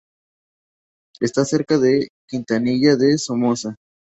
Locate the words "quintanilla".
2.27-2.95